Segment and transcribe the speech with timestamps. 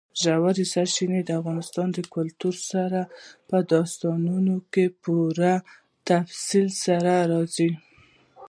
[0.21, 2.55] ژورې سرچینې د افغان کلتور
[3.49, 5.53] په داستانونو کې په پوره
[6.09, 7.71] تفصیل سره راځي.